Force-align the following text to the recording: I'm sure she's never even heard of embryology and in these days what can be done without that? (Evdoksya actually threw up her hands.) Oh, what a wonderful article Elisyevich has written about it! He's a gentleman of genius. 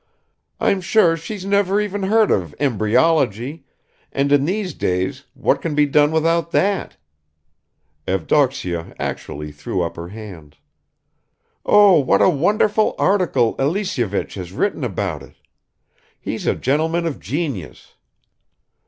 I'm 0.59 0.81
sure 0.81 1.15
she's 1.15 1.45
never 1.45 1.79
even 1.79 2.01
heard 2.01 2.31
of 2.31 2.55
embryology 2.59 3.65
and 4.11 4.31
in 4.31 4.45
these 4.45 4.73
days 4.73 5.25
what 5.35 5.61
can 5.61 5.75
be 5.75 5.85
done 5.85 6.11
without 6.11 6.49
that? 6.53 6.97
(Evdoksya 8.07 8.95
actually 8.97 9.51
threw 9.51 9.83
up 9.83 9.97
her 9.97 10.07
hands.) 10.07 10.55
Oh, 11.67 11.99
what 11.99 12.19
a 12.19 12.29
wonderful 12.31 12.95
article 12.97 13.53
Elisyevich 13.59 14.33
has 14.33 14.51
written 14.53 14.83
about 14.83 15.21
it! 15.21 15.35
He's 16.19 16.47
a 16.47 16.55
gentleman 16.55 17.05
of 17.05 17.19
genius. 17.19 17.93